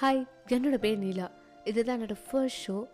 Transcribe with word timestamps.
Hi 0.00 0.28
என்னோடய 0.46 0.76
பேர் 0.76 0.98
நீலா. 0.98 1.30
இதுதான் 1.64 2.00
என்னோட 2.00 2.14
first 2.30 2.70
show 2.70 2.88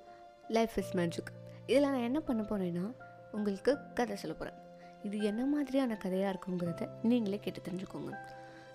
life 0.48 0.74
is 0.76 0.94
magic 0.94 1.30
இதில் 1.66 1.82
நான் 1.82 2.04
என்ன 2.08 2.20
பண்ண 2.20 2.42
போகிறேன்னா 2.42 2.92
உங்களுக்கு 3.32 3.78
கதை 3.94 4.16
சொல்ல 4.16 4.36
போகிறேன் 4.36 4.58
இது 5.02 5.22
என்ன 5.22 5.44
மாதிரியான 5.44 5.96
கதையாக 5.96 6.32
இருக்குங்கிறத 6.34 6.88
நீங்களே 7.02 7.38
கேட்டு 7.38 7.60
தெரிஞ்சுக்கோங்க. 7.70 8.12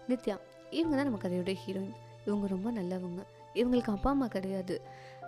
நித்யா 0.08 0.36
இவங்க 0.70 0.96
தான் 0.96 1.08
நம்ம 1.10 1.22
கதையோட 1.26 1.56
ஹீரோயின் 1.66 1.96
இவங்க 2.26 2.48
ரொம்ப 2.48 2.72
நல்லவங்க. 2.72 3.24
இவங்களுக்கு 3.54 3.96
அப்பா 3.98 4.10
அம்மா 4.10 4.28
கிடையாது. 4.28 4.82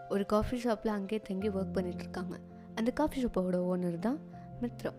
ஒரு 0.09 0.25
காஃபி 0.25 0.57
ஷாப்பில் 0.57 0.91
அங்கேயே 0.91 1.21
தங்கி 1.21 1.49
ஒர்க் 1.49 1.75
பண்ணிகிட்ருக்காங்க 1.75 2.37
அந்த 2.75 2.91
காஃபி 2.91 3.25
ஷாப்போட 3.25 3.61
ஓனர் 3.71 3.99
தான் 3.99 4.19
மித்ரா. 4.61 4.93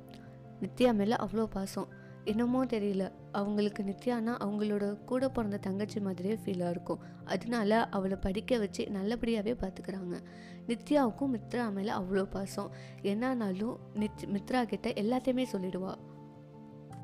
நித்யா 0.63 0.95
மேலே 0.95 1.15
அவ்வளோ 1.15 1.45
பாசம். 1.45 1.89
என்னமோ 2.25 2.65
தெரியல. 2.65 3.13
அவங்களுக்கு 3.33 3.83
நித்யானா 3.83 4.33
அவங்களோட 4.45 5.05
கூட 5.05 5.29
பிறந்த 5.29 5.57
தங்கச்சி 5.57 6.01
மாதிரியே 6.01 6.35
ஃபீலாக 6.35 6.71
இருக்கும். 6.71 6.99
அதனால 7.25 7.89
அவளை 7.89 8.17
படிக்க 8.21 8.59
வச்சு 8.59 8.87
நல்லபடியாகவே 8.91 9.55
பார்த்துக்கிறாங்க 9.61 10.23
நித்யாவுக்கும் 10.69 11.35
மித்ரா 11.35 11.73
மேலே 11.73 11.93
அவ்வளோ 11.93 12.23
பாசம். 12.23 12.71
என்னானாலும் 13.03 13.77
நித் 13.95 14.25
மித்ரா 14.27 14.65
கிட்ட 14.65 14.89
எல்லாத்தையுமே 14.89 15.47
சொல்லிடுவா. 15.53 15.95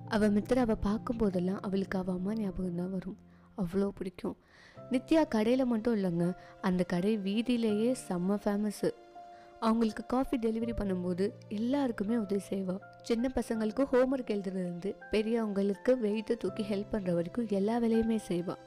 அவள் 0.08 0.32
மித்ராவை 0.32 0.76
பார்க்கும்போதெல்லாம் 0.82 1.60
அவளுக்கு 1.60 1.98
அவள் 1.98 2.14
அம்மா 2.14 2.32
ஞாபகம் 2.32 2.74
தான் 2.74 2.90
வரும். 2.90 3.16
அவ்வளோ 3.58 3.88
பிடிக்கும். 3.88 4.36
நித்யா 4.90 5.28
கடையில் 5.28 5.64
மட்டும் 5.64 5.94
இல்லைங்க. 5.94 6.36
அந்த 6.60 6.84
கடை 6.84 7.18
வீதியிலேயே 7.18 7.94
செம்ம 8.08 8.38
ஃபேமஸ்ஸு 8.44 8.90
அவங்களுக்கு 9.60 10.06
காஃபி 10.06 10.38
டெலிவரி 10.38 10.72
பண்ணும்போது 10.76 11.32
எல்லாருக்குமே 11.48 12.16
உதவி 12.16 12.42
செய்வாள் 12.50 12.82
சின்ன 13.08 13.30
பசங்களுக்கு 13.34 13.82
ஹோம்ஒர்க் 13.90 14.30
எழுதுறதுலேருந்து 14.34 14.90
பெரியவங்களுக்கு 15.12 15.92
வெயிட்டை 16.04 16.34
தூக்கி 16.36 16.62
ஹெல்ப் 16.70 16.92
பண்ணுற 16.92 17.12
வரைக்கும் 17.12 17.46
எல்லா 17.58 17.74
வேலையுமே 17.78 18.16
செய்வாள் 18.28 18.62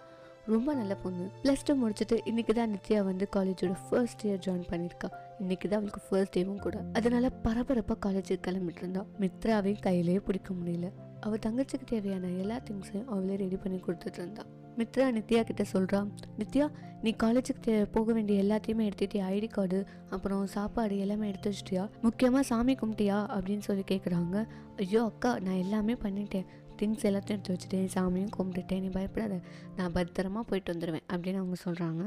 ரொம்ப 0.46 0.74
நல்ல 0.74 0.96
பொண்ணு. 0.96 1.26
ப்ளஸ் 1.44 1.66
டூ 1.66 1.74
முடிச்சுட்டு 1.82 2.16
இன்றைக்கி 2.30 2.54
தான் 2.54 2.72
நித்யா 2.76 3.00
வந்து 3.04 3.28
காலேஜோட 3.36 3.74
ஃபர்ஸ்ட் 3.88 4.24
இயர் 4.26 4.40
ஜாயின் 4.46 4.70
பண்ணியிருக்கா 4.72 5.10
இன்றைக்கி 5.40 5.68
தான் 5.68 5.80
அவளுக்கு 5.80 6.02
ஃபர்ஸ்ட் 6.10 6.34
டேவும் 6.38 6.62
கூட. 6.66 6.78
அதனால் 6.94 7.30
பரபரப்பாக 7.42 8.00
காலேஜுக்கு 8.06 8.46
கிளம்பிட்டு 8.48 8.82
இருந்தா. 8.84 9.04
மித்ராவையும் 9.20 9.84
கையிலேயே 9.88 10.20
பிடிக்க 10.20 10.54
முடியல. 10.54 10.90
அவள் 11.20 11.44
தங்கச்சிக்கு 11.46 11.88
தேவையான 11.94 12.32
எல்லா 12.44 12.60
திங்ஸையும் 12.70 13.08
அவளே 13.08 13.36
ரெடி 13.36 13.56
பண்ணி 13.56 13.80
கொடுத்துட்டு 13.88 14.20
இருந்தாள் 14.22 14.50
மித்ரா 14.80 15.08
நித்யா 15.18 15.42
கிட்ட 15.44 15.64
சொல்கிறான் 15.64 16.12
நித்யா 16.40 16.68
நீ 17.02 17.16
காலேஜுக்கு 17.24 17.88
போக 17.92 18.14
வேண்டிய 18.14 18.44
எல்லாத்தையுமே 18.44 18.90
எடுத்துட்டியா? 18.90 19.26
ஐடி 19.34 19.50
கார்டு 19.50 19.86
அப்புறம் 20.10 20.48
சாப்பாடு 20.48 21.00
எல்லாமே 21.00 21.28
எடுத்து 21.28 21.52
வச்சிட்டியா? 21.52 21.90
முக்கியமாக 22.02 22.44
சாமி 22.44 22.74
கும்பிட்டியா? 22.74 23.18
அப்படின்னு 23.30 23.60
சொல்லி 23.60 23.84
கேட்குறாங்க 23.92 24.46
ஐயோ 24.78 25.04
அக்கா 25.04 25.40
நான் 25.40 25.56
எல்லாமே 25.56 25.94
பண்ணிட்டேன். 25.94 26.46
திங்ஸ் 26.82 27.06
எல்லாத்தையும் 27.06 27.38
எடுத்து 27.38 27.56
வச்சுட்டேன். 27.56 27.88
சாமியும் 27.94 28.32
கும்பிட்டுட்டேன். 28.38 28.80
நீ 28.80 28.88
பயப்படாத. 28.88 29.40
நான் 29.78 29.92
பத்திரமா 29.92 30.40
போயிட்டு 30.40 30.74
வந்துடுவேன் 30.74 31.08
அப்படின்னு 31.14 31.42
அவங்க 31.42 31.58
சொல்கிறாங்க 31.66 32.04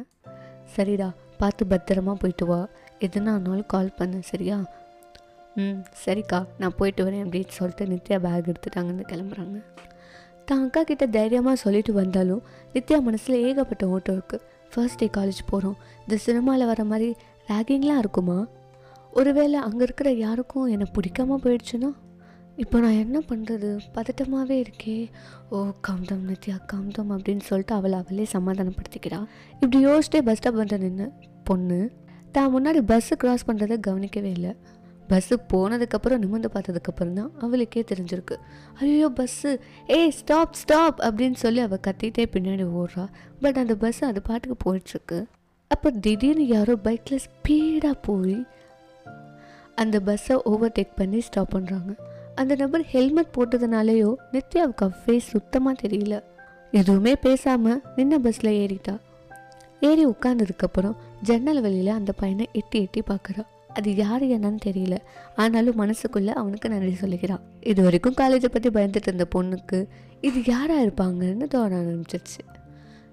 சரிடா 0.77 1.15
பார்த்து 1.39 1.65
பத்திரமா 1.65 2.15
போயிட்டு 2.15 2.47
வா. 2.47 2.69
எதுனாலும் 3.01 3.67
கால் 3.67 3.95
பண்ணு 3.97 4.23
சரியா? 4.23 4.59
ம் 5.55 5.85
சரிக்கா. 6.05 6.47
நான் 6.59 6.77
போயிட்டு 6.77 7.05
வரேன். 7.05 7.25
அப்படின்னு 7.25 7.49
சொல்லிட்டு 7.49 7.87
நித்யா 7.87 8.19
பேக் 8.19 8.47
எடுத்துட்டு 8.47 8.81
அங்கேருந்து 8.81 9.11
கிளம்புறாங்க. 9.13 9.63
தான் 10.49 10.63
அக்கா 10.67 10.81
கிட்ட 10.83 11.05
தைரியமாக 11.17 11.57
சொல்லிட்டு 11.65 11.93
வந்தாலும் 11.93 12.43
நித்யா 12.75 12.99
மனசில் 13.09 13.43
ஏகப்பட்ட 13.49 13.85
ஓட்டம் 13.95 14.17
இருக்குது 14.17 14.45
ஃபர்ஸ்ட் 14.73 15.01
டே 15.03 15.09
காலேஜ் 15.17 15.41
போகிறோம் 15.51 15.77
இந்த 16.05 16.17
சினிமாவில் 16.27 16.71
வர 16.71 16.83
மாதிரி 16.85 17.09
ரேகிங்லாம் 17.51 18.01
இருக்குமா? 18.03 18.39
ஒருவேளை 19.13 19.59
அங்கே 19.67 19.85
இருக்கிற 19.89 20.11
யாருக்கும் 20.25 20.71
என்னை 20.75 20.87
பிடிக்காம 20.97 21.39
போயிடுச்சுன்னா? 21.45 21.91
இப்போ 22.63 22.77
நான் 22.79 22.99
என்ன 23.05 23.19
பண்ணுறது 23.29 23.69
பதட்டமாகவே 23.95 24.57
இருக்கே. 24.65 24.97
ஓ 25.51 25.59
கம்தம் 25.81 26.25
நித்யா 26.29 26.57
கம்தம் 26.73 27.11
அப்படின்னு 27.17 27.45
சொல்லிட்டு 27.51 27.75
அவளை 27.79 27.97
அவளே 28.03 28.27
சமாதானப்படுத்திக்கிறா. 28.37 29.21
இப்படி 29.61 29.79
யோசிச்சிட்டே 29.87 30.23
பஸ் 30.29 30.41
ஸ்டாப் 30.41 30.61
வந்து 30.63 30.79
நின்று 30.79 31.07
பொண்ணு 31.51 31.81
தான் 32.37 32.53
முன்னாடி 32.57 32.81
பஸ்ஸு 32.91 33.15
க்ராஸ் 33.23 33.47
பண்ணுறதை 33.49 33.77
கவனிக்கவே 33.89 34.31
இல்லை. 34.31 34.53
பஸ்ஸு 35.09 35.37
போனதுக்கப்புறம் 35.53 36.19
நிமிர்ந்து 36.19 36.51
பார்த்ததுக்கப்புறம் 36.55 37.13
தான் 37.13 37.33
அவளுக்கே 37.41 37.85
தெரிஞ்சிருக்கு. 37.91 38.37
ஐயோ 38.81 39.11
பஸ்ஸு 39.17 39.51
ஏய் 39.87 40.11
ஸ்டாப் 40.11 40.53
ஸ்டாப் 40.53 40.99
அப்படின்னு 41.01 41.35
சொல்லி 41.35 41.61
அவள் 41.61 41.85
கத்திட்டே 41.87 42.25
பின்னாடி 42.35 42.67
ஓடுறா. 42.81 43.05
பட் 43.41 43.57
அந்த 43.57 43.75
பஸ் 43.75 44.05
அது 44.05 44.23
பாட்டுக்கு 44.23 44.57
போயிட்டுருக்கு. 44.65 45.19
அப்போ 45.71 45.91
திடீர்னு 45.91 46.47
யாரோ 46.47 46.77
பைக்கில் 46.77 47.23
ஸ்பீடாக 47.27 47.95
போய் 48.03 48.39
அந்த 49.75 50.01
பஸ்ஸை 50.01 50.37
ஓவர்டேக் 50.45 50.97
பண்ணி 50.97 51.21
ஸ்டாப் 51.21 51.55
பண்ணுறாங்க 51.57 51.93
அந்த 52.35 52.55
நபர் 52.55 52.83
ஹெல்மெட் 52.83 53.35
போட்டதுனாலேயோ 53.37 54.11
நித்யாவுக்கு 54.33 54.87
ஃபேஸ் 55.01 55.33
சுத்தமாக 55.35 55.89
தெரியல. 55.89 56.23
எதுவுமே 56.71 57.15
பேசாமல் 57.17 57.83
நின்ன 57.97 58.19
பஸ்ஸில் 58.19 58.53
ஏறிட்டா. 58.63 58.95
ஏறி 59.81 60.07
உட்காந்ததுக்கப்புறம் 60.07 60.97
ஜன்னல் 61.23 61.61
வழியில் 61.61 61.99
அந்த 61.99 62.13
பையனை 62.13 62.49
எட்டி 62.53 62.81
எட்டி 62.81 63.03
பார்க்குறா. 63.09 63.43
அது 63.75 63.95
யார் 63.95 64.23
என்னன்னு 64.23 64.59
தெரியல. 64.65 64.97
ஆனாலும் 65.37 65.79
மனசுக்குள்ளே 65.79 66.33
அவனுக்கு 66.43 66.69
நன்றி 66.69 66.95
சொல்லிக்கிறான் 67.01 67.41
இது 67.61 67.83
வரைக்கும் 67.83 68.15
காலேஜை 68.15 68.49
பற்றி 68.49 68.71
பயந்துட்டு 68.71 69.13
இருந்த 69.13 69.27
பொண்ணுக்கு 69.35 69.79
இது 70.21 70.41
யாராக 70.45 70.87
இருப்பாங்கன்னு 70.87 71.47
தோண 71.47 71.81
ஆரம்பிச்சிருச்சு. 71.81 72.43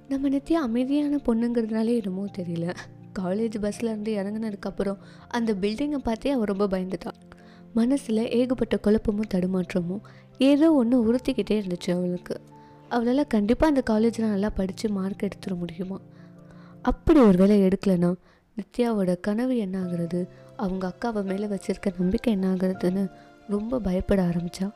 நம்ம 0.09 0.29
நித்யா 0.29 0.59
அமைதியான 0.67 1.19
பொண்ணுங்கிறதுனாலே 1.25 1.95
என்னமோ 1.95 2.25
தெரியல. 2.37 2.73
காலேஜ் 3.19 3.57
பஸ்ஸில் 3.61 3.89
இருந்து 3.89 4.11
இறங்குனதுக்கப்புறம் 4.15 4.97
அந்த 5.27 5.53
பில்டிங்கை 5.53 5.97
பார்த்தே 5.97 6.31
அவன் 6.31 6.45
ரொம்ப 6.45 6.67
பயந்துட்டான் 6.67 7.19
மனசில் 7.73 8.29
ஏகப்பட்ட 8.29 8.77
குழப்பமும் 8.77 9.31
தடுமாற்றமும் 9.33 10.03
ஏதோ 10.37 10.73
ஒன்று 10.73 10.95
உறுத்திக்கிட்டே 11.03 11.57
இருந்துச்சு 11.59 11.91
அவளுக்கு. 11.91 12.41
அவளால் 12.89 13.27
கண்டிப்பாக 13.27 13.71
அந்த 13.73 13.81
காலேஜில் 13.81 14.25
நல்லா 14.25 14.49
படித்து 14.49 14.89
மார்க் 14.89 15.27
எடுத்துட 15.27 15.55
முடியுமா? 15.55 15.99
அப்படி 16.81 17.19
ஒரு 17.19 17.37
வேளை 17.37 17.67
எடுக்கலைன்னா 17.67 18.15
நித்யாவோட 18.57 19.19
கனவு 19.19 19.57
என்ன 19.57 19.75
ஆகுறது? 19.83 20.27
அவங்க 20.65 20.85
அக்காவை 20.91 21.21
மேலே 21.31 21.47
வச்சிருக்க 21.53 21.97
நம்பிக்கை 21.97 22.33
என்ன 22.33 22.47
ஆகுறதுன்னு 22.53 23.03
ரொம்ப 23.49 23.79
பயப்பட 23.79 24.21
ஆரம்பித்தா 24.29 24.67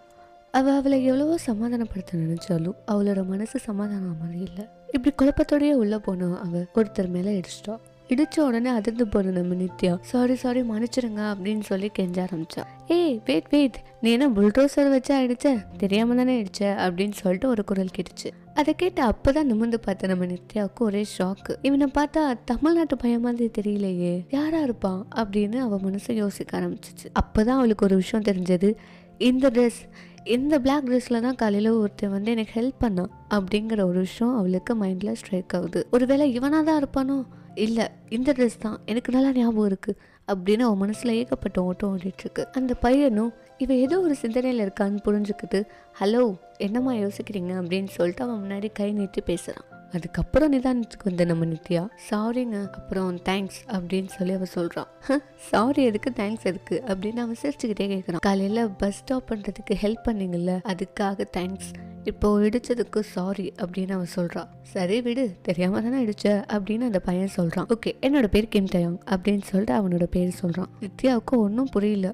அவள் 0.57 0.75
அவளை 0.79 0.97
எவ்வளவோ 1.05 1.35
சமாதானப்படுத்த 1.45 2.19
நினச்சாலும் 2.23 2.75
அவளோட 2.91 3.21
மனசு 3.31 3.57
சமாதானம் 3.59 4.19
மாதிரி 4.21 4.39
இல்லை. 4.47 4.65
இப்படி 4.95 5.11
குழப்பத்தோடயே 5.21 5.73
உள்ளே 5.83 5.97
போனோம் 6.07 6.35
அவள் 6.45 6.67
ஒருத்தர் 6.75 7.09
மேலே 7.15 7.31
இடிச்சிட்டா. 7.39 7.75
இடிச்ச 8.09 8.37
உடனே 8.39 8.69
அதிர்ந்து 8.69 9.05
போன 9.07 9.31
நம்ம 9.37 9.55
நித்யா 9.61 9.93
சாரி 10.11 10.35
சாரி 10.35 10.61
மன்னிச்சிருங்க 10.61 11.21
அப்படின்னு 11.33 11.63
சொல்லி 11.69 11.89
கெஞ்ச 11.93 12.17
ஆரம்பிச்சா. 12.25 12.63
ஏய் 12.87 13.17
வெயிட் 13.25 13.49
வெயிட் 13.49 13.77
நீ 14.01 14.11
என்ன 14.11 14.27
புல்டோசர் 14.37 14.93
வச்சா 14.95 15.17
அடிச்ச 15.23 15.47
தெரியாம 15.77 16.15
தானே 16.15 16.35
அடிச்ச 16.41 16.61
அப்படின்னு 16.87 17.17
சொல்லிட்டு 17.21 17.47
ஒரு 17.47 17.63
குரல் 17.63 17.95
கேட்டுச்சு. 17.97 18.31
அதை 18.53 18.73
கேட்டு 18.75 19.03
அப்போதான் 19.03 19.43
நிமிர்ந்து 19.43 19.79
பார்த்த 19.79 20.07
நம்ம 20.07 20.25
நித்யாவுக்கு 20.25 20.79
ஒரே 20.79 21.05
ஷாக்கு 21.17 21.55
இவனை 21.61 21.91
பார்த்தா 21.93 22.39
தமிழ்நாட்டு 22.45 22.97
பையன் 22.97 23.21
மாதிரி 23.21 23.49
தெரியலையே 23.61 24.25
யாரா 24.29 24.59
இருப்பான் 24.59 25.05
அப்படின்னு 25.15 25.57
அவ 25.57 25.77
மனசு 25.77 26.15
யோசிக்க 26.15 26.59
ஆரம்பிச்சிச்சு. 26.59 27.13
அப்போதான் 27.19 27.47
அவளுக்கு 27.47 27.85
ஒரு 27.85 27.95
விஷயம் 27.95 28.25
தெரிஞ்சது. 28.25 28.75
இந்த 29.17 29.49
ட்ரெஸ் 29.49 29.89
இந்த 30.23 30.59
பிளாக் 30.59 30.83
ட்ரெஸ்ஸில் 30.85 31.21
தான் 31.21 31.35
காலையில் 31.35 31.71
ஒருத்தன் 31.71 32.11
வந்து 32.11 32.31
எனக்கு 32.31 32.61
ஹெல்ப் 32.61 32.83
பண்ணான் 32.83 33.09
அப்படிங்கிற 33.29 33.83
ஒரு 33.83 33.99
விஷயம் 33.99 34.37
அவளுக்கு 34.37 34.75
மைண்டில் 34.75 35.13
ஸ்ட்ரைக் 35.13 35.55
ஆகுது. 35.55 35.87
ஒருவேளை 35.91 36.39
இவனாக 36.39 36.63
தான் 36.63 36.85
இருப்பானோ? 36.85 37.25
இல்லை 37.55 37.87
இந்த 38.09 38.31
ட்ரெஸ் 38.31 38.57
தான். 38.59 38.79
எனக்கு 38.85 39.11
நல்லா 39.13 39.31
ஞாபகம் 39.31 39.69
இருக்குது 39.69 39.95
அப்படின்னு 40.31 40.59
அவன் 40.59 40.77
மனசில் 40.77 41.13
ஏகப்பட்ட 41.13 41.63
ஓட்டம் 41.63 41.97
ஓடிட்டுருக்கு 41.97 42.43
அந்த 42.51 42.73
பையனும் 42.73 43.33
இவன் 43.57 43.77
ஏதோ 43.77 43.99
ஒரு 43.99 44.15
சிந்தனையில் 44.15 44.69
இருக்கான்னு 44.69 44.99
புரிஞ்சுக்கிட்டு 45.05 45.65
ஹலோ 45.99 46.37
என்னம்மா 46.57 46.91
யோசிக்கிறீங்க? 46.93 47.53
அப்படின்னு 47.61 47.87
சொல்லிட்டு 47.87 48.23
அவன் 48.23 48.43
முன்னாடி 48.43 48.69
கை 48.73 48.91
நீட்டி 48.91 49.21
பேசுகிறான் 49.21 49.71
அதுக்கப்புறம் 49.91 50.53
நிதானத்துக்கு 50.53 51.03
வந்த 51.03 51.25
நம்ம 51.25 51.45
நித்யா 51.45 51.87
சாரிங்க 52.09 52.71
அப்புறம் 52.71 53.15
தேங்க்ஸ் 53.15 53.59
அப்படின்னு 53.67 54.07
சொல்லி 54.07 54.33
அவன் 54.33 54.45
சொல்கிறான் 54.45 54.87
சாரி 55.35 55.83
எதுக்கு 55.83 56.13
தேங்க்ஸ் 56.15 56.43
எதுக்கு? 56.43 56.83
அப்படின்னு 56.87 57.17
அவன் 57.17 57.35
சிரிச்சுக்கிட்டே 57.41 57.87
கேட்குறான் 57.93 58.19
காலையில் 58.19 58.69
பஸ் 58.69 58.95
ஸ்டாப் 58.95 59.33
பண்ணுறதுக்கு 59.33 59.71
ஹெல்ப் 59.71 60.07
பண்ணிங்கல்ல 60.07 60.59
அதுக்காக 60.67 61.25
தேங்க்ஸ் 61.37 61.71
இப்போ 62.05 62.39
இடித்ததுக்கு 62.39 62.99
சாரி 63.07 63.53
அப்படின்னு 63.57 63.91
அவன் 63.91 64.05
சொல்கிறான் 64.07 64.49
சரி 64.63 65.01
விடு 65.01 65.23
தெரியாமல் 65.41 65.83
தானே 65.83 66.05
இடிச்ச 66.05 66.25
அப்படின்னு 66.53 66.83
அந்த 66.83 66.99
பையன் 66.99 67.27
சொல்கிறான் 67.27 67.67
ஓகே 67.67 67.91
என்னோட 68.01 68.27
பேர் 68.27 68.47
கிம் 68.47 68.71
டயாங் 68.71 68.97
அப்படின்னு 69.09 69.41
சொல்லிட்டு 69.41 69.73
அவனோட 69.73 70.03
பேர் 70.05 70.29
சொல்கிறான் 70.31 70.69
நித்யாவுக்கு 70.81 71.37
ஒன்றும் 71.37 71.69
புரியல. 71.69 72.09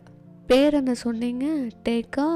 பேர் 0.47 0.73
என்ன 0.73 0.93
சொன்னீங்க? 0.95 1.45
டேக்கா? 1.89 2.27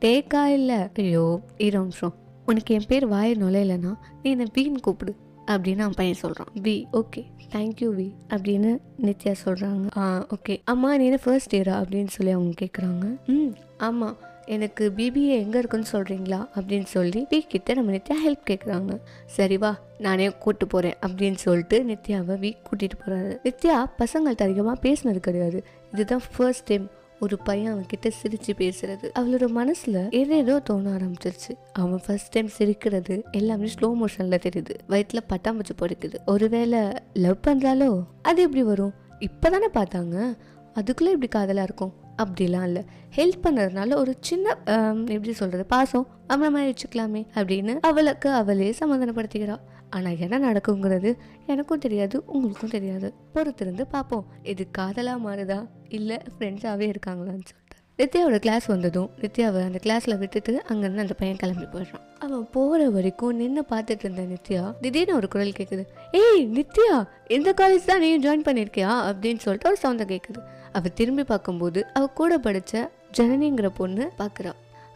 டேக்கா 0.00 0.46
இல்லை. 0.48 0.78
ஐயோ 0.94 1.26
இரு 1.56 1.78
நிமிஷம். 1.78 2.14
உனக்கு 2.46 2.74
என் 2.74 2.88
பேர் 2.88 3.06
வாய 3.08 3.34
நுழையலனா 3.34 3.92
நீ 4.22 4.30
என்னை 4.30 4.46
வீண் 4.52 4.80
கூப்பிடு 4.80 5.12
அப்படின்னு 5.46 5.78
அவன் 5.78 5.96
பையன் 5.96 6.14
சொல்கிறான் 6.14 6.50
வி 6.62 6.74
ஓகே 6.92 7.22
தேங்க்யூ 7.52 7.88
வி 7.94 8.06
அப்படின்னு 8.28 8.70
நித்யா 9.02 9.34
சொல்கிறாங்க 9.44 9.86
ஆ 9.96 10.04
ஓகே. 10.36 10.54
அம்மா 10.64 10.96
நீ 10.96 11.04
என்ன 11.04 11.20
ஃபர்ஸ்ட் 11.24 11.56
இயரா 11.56 11.74
அப்படின்னு 11.80 12.06
சொல்லி 12.08 12.30
அவங்க 12.30 12.54
கேட்குறாங்க 12.60 13.04
ம் 13.26 13.52
ஆமாம் 13.78 14.16
எனக்கு 14.46 14.92
பிபிஏ 14.96 15.28
எங்கே 15.28 15.58
இருக்குன்னு 15.58 15.86
சொல்கிறீங்களா 15.92 16.48
அப்படின்னு 16.54 16.84
சொல்லி 16.84 17.26
பி 17.28 17.42
கிட்ட 17.42 17.74
நம்ம 17.74 17.92
நித்யா 17.92 18.14
ஹெல்ப் 18.26 18.48
கேட்குறாங்க 18.50 19.00
சரி 19.26 19.58
வா 19.58 19.78
நானே 19.98 20.28
கூப்பிட்டு 20.28 20.66
போகிறேன் 20.66 20.94
அப்படின்னு 21.06 21.34
சொல்லிட்டு 21.34 21.84
நித்யாவை 21.88 22.38
வீக் 22.38 22.56
கூட்டிகிட்டு 22.68 23.00
போகிறாரு 23.04 23.36
நித்யா 23.44 23.84
பசங்கள்கிட்ட 23.98 24.42
அதிகமாக 24.42 24.88
பேசினது 24.88 25.16
கிடையாது. 25.16 25.64
இதுதான் 25.92 26.20
ஃபர்ஸ்ட் 26.36 26.64
டைம் 26.64 26.90
ஒரு 27.20 27.38
பையன் 27.38 27.74
அவன்கிட்ட 27.74 28.10
சிரிச்சு 28.22 28.50
பேசுறது. 28.58 29.10
அவளோட 29.18 29.46
மனசுல 29.56 30.14
ஏதேதோ 30.14 30.58
தோண 30.58 30.90
ஆரம்பிச்சிருச்சு. 30.90 31.52
அவன் 31.72 32.00
ஃபர்ஸ்ட் 32.06 32.32
டைம் 32.32 32.48
சிரிக்கிறது 32.48 33.24
எல்லாமே 33.30 33.68
ஸ்லோ 33.80 34.04
மோஷன்ல 34.04 34.38
தெரியுது. 34.46 34.74
வயிற்றுல 34.88 35.18
பட்டாம்பூச்சி 35.28 35.74
படுக்குது. 35.78 36.14
ஒருவேளை 36.26 36.80
லவ் 37.12 37.44
பண்றாலோ 37.46 38.04
அது 38.22 38.42
எப்படி 38.42 38.62
வரும்? 38.62 38.92
இப்பதானே 39.20 39.68
பார்த்தாங்க. 39.74 40.36
அதுக்குள்ளே 40.74 41.12
இப்படி 41.12 41.30
காதலாக 41.30 41.62
இருக்கும். 41.62 42.04
அப்படிலாம் 42.22 42.66
இல்லை. 42.68 42.82
ஹெல்ப் 43.16 43.44
பண்ணுறதுனால 43.44 43.96
ஒரு 44.02 44.12
சின்ன 44.28 44.54
எப்படி 45.14 45.32
சொல்கிறது 45.40 45.66
பாசம் 45.74 46.06
அப்புறம் 46.30 46.54
மாதிரி 46.56 46.70
வச்சுக்கலாமே 46.72 47.22
அப்படின்னு 47.38 47.74
அவளுக்கு 47.90 48.30
அவளே 48.40 48.68
சமாதானப்படுத்திக்கிறாள் 48.80 49.64
ஆனால் 49.96 50.20
என்ன 50.24 50.36
நடக்குங்கிறது 50.46 51.10
எனக்கும் 51.52 51.82
தெரியாது 51.84 52.16
உங்களுக்கும் 52.34 52.74
தெரியாது. 52.76 53.08
பொறுத்திருந்து 53.34 53.84
பார்ப்போம் 53.94 54.26
இது 54.52 54.64
காதலாக 54.78 55.24
மாறுதா? 55.26 55.60
இல்லை 55.98 56.18
ஃப்ரெண்ட்ஸாகவே 56.32 56.86
இருக்காங்களான்னு 56.94 57.48
சொல்லி. 57.50 57.65
நித்யாவோட 57.98 58.38
கிளாஸ் 58.38 58.66
வந்ததும் 58.66 59.10
நித்யாவை 59.20 59.60
அந்த 59.66 59.78
கிளாஸில் 59.82 60.18
விட்டுட்டு 60.18 60.62
அங்கேருந்து 60.68 61.04
அந்த 61.04 61.14
பையன் 61.14 61.36
கிளம்பி 61.36 61.64
போயிடுறான். 61.64 62.02
அவன் 62.18 62.48
போகிற 62.50 62.90
வரைக்கும் 62.90 63.36
நின்று 63.36 63.62
பார்த்துட்டு 63.70 64.04
இருந்த 64.04 64.22
நித்யா 64.22 64.62
திடீர்னு 64.80 65.14
ஒரு 65.14 65.28
குரல் 65.28 65.52
கேட்குது 65.52 65.84
ஏய் 66.10 66.44
நித்யா 66.46 67.06
இந்த 67.28 67.54
காலேஜ் 67.56 67.84
தான் 67.84 67.98
நீயும் 67.98 68.22
ஜாயின் 68.22 68.46
பண்ணியிருக்கியா 68.46 68.90
அப்படின்னு 69.08 69.36
சொல்லிட்டு 69.36 69.70
ஒரு 69.70 69.78
சவுண்டை 69.82 70.06
கேட்குது 70.12 70.42
அவள் 70.72 70.94
திரும்பி 70.94 71.24
பார்க்கும்போது 71.24 71.86
அவள் 71.92 72.12
கூட 72.12 72.38
படித்த 72.38 72.90
ஜனனிங்கிற 73.16 73.68
பொண்ணு 73.74 74.10
பார்க்குறா 74.18 74.52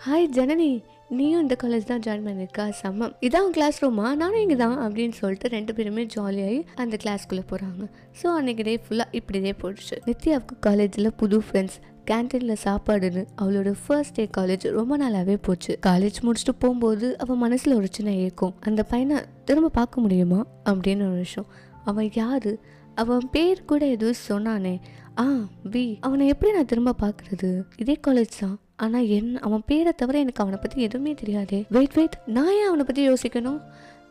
ஹாய் 0.07 0.29
ஜனனி. 0.35 0.71
நீயும் 1.19 1.43
இந்த 1.45 1.57
காலேஜ் 1.63 1.87
தான் 1.91 2.03
ஜாயின் 2.07 2.27
பண்ணியிருக்கா 2.27 2.65
செம்ம. 2.81 3.07
இதான் 3.27 3.45
உன் 3.47 3.55
கிளாஸ் 3.57 3.79
ரூமா 3.85 4.07
நானும் 4.21 4.43
இங்கே 4.43 4.57
தான் 4.57 4.77
அப்படின்னு 4.85 5.15
சொல்லிட்டு 5.21 5.49
ரெண்டு 5.55 5.73
பேருமே 5.75 6.03
ஜாலியாகி 6.15 6.59
அந்த 6.83 6.97
கிளாஸ்க்குள்ளே 7.05 7.45
போகிறாங்க 7.51 7.85
ஸோ 8.21 8.27
அன்றைக்கி 8.39 8.65
டே 8.69 8.75
ஃபுல்லாக 8.85 9.17
இப்படிதே 9.19 9.53
போயிடுச்சு. 9.63 9.97
நித்யாவுக்கு 10.11 10.57
காலேஜில் 10.61 11.11
புது 11.23 11.39
ஃப்ரெண்ட்ஸ் 11.47 11.79
கேன்டீனில் 12.11 12.61
சாப்பாடுன்னு 12.65 13.25
அவளோட 13.41 13.73
ஃபர்ஸ்ட் 13.83 14.15
டே 14.15 14.29
காலேஜ் 14.39 14.65
ரொம்ப 14.79 14.97
நாளாகவே 14.97 15.37
போச்சு. 15.49 15.79
காலேஜ் 15.89 16.21
முடிச்சுட்டு 16.27 16.55
போகும்போது 16.59 17.19
அவள் 17.19 17.43
மனசில் 17.45 17.75
ஒரு 17.75 17.91
சின்ன 17.91 18.13
ஏக்கம். 18.27 18.55
அந்த 18.61 18.83
பையனை 18.83 19.19
திரும்ப 19.45 19.69
பார்க்க 19.81 20.01
முடியுமா? 20.01 20.41
அப்படின்னு 20.71 21.05
ஒரு 21.11 21.19
விஷயம். 21.27 21.51
அவன் 21.85 22.11
யார்? 22.15 22.51
அவன் 22.95 23.31
பேர் 23.31 23.65
கூட 23.65 23.83
எதுவும் 23.87 24.23
சொன்னானே. 24.29 24.75
ஆ 25.19 25.25
வி 25.73 25.85
அவனை 26.01 26.27
எப்படி 26.29 26.51
நான் 26.53 26.73
திரும்ப 26.73 26.99
பார்க்கறது? 27.05 27.51
இதே 27.77 27.99
காலேஜ் 28.07 28.35
தான். 28.41 28.59
ஆனால் 28.85 29.07
என் 29.17 29.31
அவன் 29.47 29.67
பேரை 29.67 29.93
தவிர 29.93 30.19
எனக்கு 30.25 30.43
அவனை 30.45 30.59
பற்றி 30.63 30.79
எதுவுமே 30.83 31.13
தெரியாது. 31.23 31.57
வெயிட் 31.77 31.97
வெயிட் 31.99 32.17
நான் 32.39 32.53
ஏன் 32.59 32.69
அவனை 32.71 32.85
பற்றி 32.89 33.03
யோசிக்கணும்? 33.09 33.61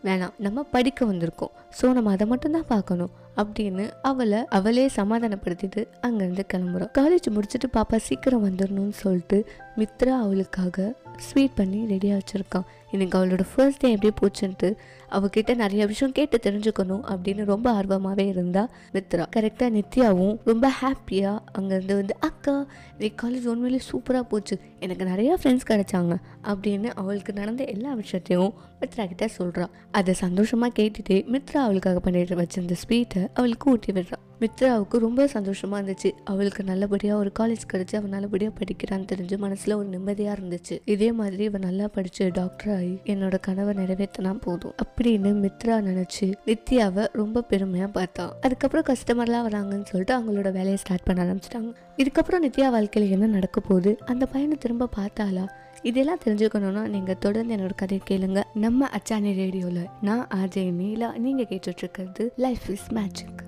வேணாம். 0.08 0.36
நம்ம 0.46 0.64
படிக்க 0.76 1.06
வந்திருக்கோம். 1.06 1.54
ஸோ 1.80 1.86
நம்ம 1.98 2.12
அதை 2.16 2.28
மட்டும்தான் 2.28 2.70
பார்க்கணும். 2.74 3.12
அப்படின்னு 3.38 3.90
அவளை 4.02 4.46
அவளே 4.46 4.90
சமாதானப்படுத்திட்டு 4.96 5.88
அங்கேருந்து 6.02 6.44
கிளம்புறோம். 6.54 6.92
காலேஜ் 6.98 7.30
முடிச்சுட்டு 7.30 7.70
பாப்பா 7.74 7.96
சீக்கிரம் 7.96 8.46
வந்துடணும்னு 8.46 8.92
சொல்லிட்டு 8.92 9.50
மித்ரா 9.78 10.08
அவளுக்காக 10.08 10.94
ஸ்வீட் 11.18 11.54
பண்ணி 11.54 11.98
ரெடியாக 11.98 12.20
வச்சுருக்கான். 12.20 12.66
இன்னைக்கு 12.92 13.18
அவளோட 13.18 13.40
ஃபர்ஸ்ட் 13.56 13.80
டே 13.80 13.92
எப்படி 13.92 14.14
போச்சுன்ட்டு 14.22 14.76
அவகிட்ட 15.12 15.56
நிறைய 15.56 15.86
விஷயம் 15.86 16.14
கேட்டு 16.14 16.40
தெரிஞ்சுக்கணும் 16.44 17.02
அப்படின்னு 17.10 17.46
ரொம்ப 17.46 17.82
ஆர்வமாகவே 17.82 18.28
இருந்தா 18.28 18.70
மித்ரா. 18.94 19.26
கரெக்டாக 19.36 19.82
நித்யாவும் 19.82 20.38
ரொம்ப 20.46 20.72
ஹாப்பியாக 20.82 21.40
அங்கேருந்து 21.60 21.94
வந்து 21.94 22.16
அக்கா 22.20 22.66
நீ 23.00 23.12
காலேஜ் 23.22 23.46
உண்மையிலே 23.46 23.82
சூப்பராக 23.92 24.22
போச்சு. 24.22 24.60
எனக்கு 24.80 25.06
நிறையா 25.06 25.34
ஃப்ரெண்ட்ஸ் 25.44 25.70
கிடைச்சாங்க. 25.70 26.16
அப்படின்னு 26.44 26.86
அவளுக்கு 26.86 27.34
நடந்த 27.34 27.66
எல்லா 27.66 27.94
விஷயத்தையும் 27.94 28.54
மித்ரா 28.82 29.08
கிட்ட 29.08 29.30
சொல்கிறா 29.38 29.66
அதை 29.92 30.14
சந்தோஷமாக 30.14 30.84
கேட்டுட்டு 30.84 31.16
மித்ரா 31.34 31.58
அவளுக்காக 31.58 32.00
பண்ணிட்டு 32.00 32.36
வச்சிருந்த 32.36 32.76
ஸ்வீட்டை 32.88 33.19
أو 33.40 33.46
الكوتي 33.46 33.92
بالرأس. 33.92 34.29
மித்ராவுக்கு 34.42 34.98
ரொம்ப 34.98 35.28
சந்தோஷமாக 35.28 35.80
இருந்துச்சு. 35.82 36.10
அவளுக்கு 36.24 36.64
நல்லபடியாக 36.64 37.20
ஒரு 37.20 37.32
காலேஜ் 37.40 37.64
கிடச்சி 37.72 37.96
அவன் 37.96 38.10
நல்லபடியாக 38.10 38.54
படிக்கிறான்னு 38.60 39.08
தெரிஞ்சு 39.12 39.38
மனசில் 39.38 39.74
ஒரு 39.74 39.88
நிம்மதியாக 39.88 40.40
இருந்துச்சு. 40.40 40.76
இதே 40.86 41.12
மாதிரி 41.12 41.44
இவன் 41.44 41.62
நல்லா 41.62 41.88
படித்து 41.88 42.30
டாக்டர் 42.34 42.74
ஆகி 42.76 42.94
என்னோட 43.14 43.38
கனவை 43.42 43.74
நிறைவேற்றினா 43.76 44.34
போதும் 44.46 44.76
அப்படின்னு 44.84 45.32
மித்ரா 45.44 45.78
நினச்சி 45.90 46.34
நித்யாவை 46.46 47.08
ரொம்ப 47.12 47.42
பெருமையாக 47.42 47.92
பார்த்தா. 47.98 48.26
அதுக்கப்புறம் 48.42 48.88
கஸ்டமர்லாம் 48.92 49.48
வராங்கன்னு 49.50 49.90
சொல்லிட்டு 49.92 50.16
அவங்களோட 50.20 50.52
வேலையை 50.60 50.76
ஸ்டார்ட் 50.76 51.04
பண்ண 51.04 51.26
ஆரம்பிச்சிட்டாங்க. 51.26 51.72
இதுக்கப்புறம் 51.98 52.46
நித்யா 52.48 52.70
வாழ்க்கையில் 52.70 53.12
என்ன 53.12 53.26
நடக்க 53.26 53.60
போகுது? 53.60 53.94
அந்த 54.06 54.26
பையனை 54.26 54.58
திரும்ப 54.58 54.90
பார்த்தாலா 54.98 55.46
இதெல்லாம் 55.82 56.24
தெரிஞ்சுக்கணும்னா 56.26 56.86
நீங்கள் 56.96 57.22
தொடர்ந்து 57.26 57.56
என்னோட 57.58 57.76
கதையை 57.76 58.02
கேளுங்க. 58.10 58.42
நம்ம 58.54 58.90
அச்சானி 58.98 59.34
ரேடியோவில் 59.34 59.86
நான் 60.02 60.26
அஜய் 60.42 60.74
நீலா 60.82 61.12
நீங்கள் 61.18 61.52
கேட்டுட்ருக்கிறது 61.52 62.26
லைஃப் 62.48 62.68
இஸ் 62.70 62.90
மேஜிக் 63.00 63.48